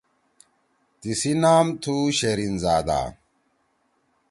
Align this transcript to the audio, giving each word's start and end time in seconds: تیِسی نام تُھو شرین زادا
تیِسی 0.99 1.31
نام 1.41 1.67
تُھو 1.81 1.95
شرین 2.17 2.53
زادا 2.63 3.01